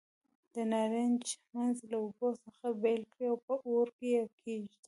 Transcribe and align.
د 0.53 0.55
نارنج 0.71 1.25
منځ 1.53 1.77
له 1.91 1.97
اوبو 2.03 2.29
څخه 2.43 2.65
بېل 2.81 3.03
کړئ 3.13 3.25
او 3.31 3.37
په 3.45 3.53
اور 3.67 3.87
یې 4.07 4.19
کېږدئ. 4.41 4.77